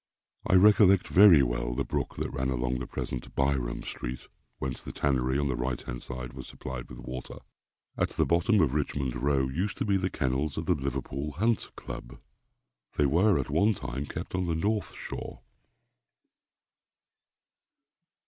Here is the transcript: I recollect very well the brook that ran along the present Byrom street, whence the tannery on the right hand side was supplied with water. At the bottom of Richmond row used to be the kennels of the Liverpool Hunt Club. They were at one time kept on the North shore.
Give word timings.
I 0.47 0.55
recollect 0.55 1.09
very 1.09 1.43
well 1.43 1.75
the 1.75 1.83
brook 1.83 2.15
that 2.15 2.31
ran 2.33 2.49
along 2.49 2.79
the 2.79 2.87
present 2.87 3.35
Byrom 3.35 3.83
street, 3.85 4.27
whence 4.57 4.81
the 4.81 4.91
tannery 4.91 5.37
on 5.37 5.47
the 5.47 5.55
right 5.55 5.79
hand 5.79 6.01
side 6.01 6.33
was 6.33 6.47
supplied 6.47 6.89
with 6.89 6.97
water. 6.97 7.37
At 7.99 8.09
the 8.09 8.25
bottom 8.25 8.61
of 8.61 8.73
Richmond 8.73 9.15
row 9.15 9.47
used 9.47 9.77
to 9.77 9.85
be 9.85 9.97
the 9.97 10.09
kennels 10.09 10.57
of 10.57 10.65
the 10.65 10.73
Liverpool 10.73 11.33
Hunt 11.33 11.69
Club. 11.75 12.17
They 12.97 13.05
were 13.05 13.37
at 13.39 13.51
one 13.51 13.75
time 13.75 14.07
kept 14.07 14.33
on 14.33 14.47
the 14.47 14.55
North 14.55 14.95
shore. 14.95 15.41